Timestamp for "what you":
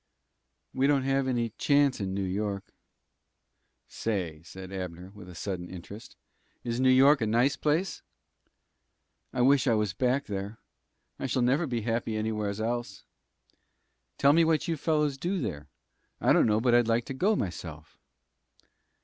14.43-14.75